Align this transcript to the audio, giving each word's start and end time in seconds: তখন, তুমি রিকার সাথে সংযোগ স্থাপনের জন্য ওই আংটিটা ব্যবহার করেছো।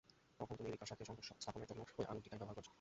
তখন, 0.39 0.53
তুমি 0.57 0.69
রিকার 0.71 0.87
সাথে 0.87 1.03
সংযোগ 1.05 1.25
স্থাপনের 1.37 1.67
জন্য 1.67 1.81
ওই 1.99 2.05
আংটিটা 2.07 2.37
ব্যবহার 2.37 2.55
করেছো। 2.57 2.69